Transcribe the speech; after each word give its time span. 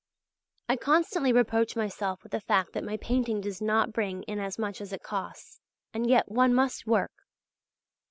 I 0.67 0.77
constantly 0.77 1.31
reproach 1.31 1.75
myself 1.75 2.23
with 2.23 2.31
the 2.31 2.41
fact 2.41 2.73
that 2.73 2.83
my 2.83 2.97
painting 2.97 3.39
does 3.39 3.61
not 3.61 3.93
bring 3.93 4.23
in 4.23 4.39
as 4.39 4.57
much 4.57 4.81
as 4.81 4.91
it 4.91 5.03
costs, 5.03 5.61
and 5.93 6.09
yet 6.09 6.27
one 6.27 6.55
must 6.55 6.87
work. 6.87 7.13